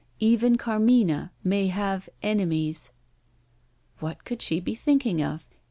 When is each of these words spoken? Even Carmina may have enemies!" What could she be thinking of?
Even 0.19 0.57
Carmina 0.57 1.31
may 1.43 1.67
have 1.67 2.09
enemies!" 2.23 2.91
What 3.99 4.25
could 4.25 4.41
she 4.41 4.59
be 4.59 4.73
thinking 4.73 5.21
of? 5.21 5.45